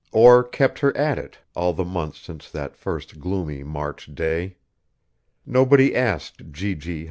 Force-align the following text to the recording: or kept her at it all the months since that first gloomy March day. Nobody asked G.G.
or 0.11 0.43
kept 0.43 0.79
her 0.79 0.97
at 0.97 1.19
it 1.19 1.37
all 1.55 1.73
the 1.73 1.85
months 1.85 2.19
since 2.19 2.49
that 2.49 2.75
first 2.75 3.19
gloomy 3.19 3.63
March 3.63 4.09
day. 4.15 4.57
Nobody 5.45 5.95
asked 5.95 6.41
G.G. 6.49 6.99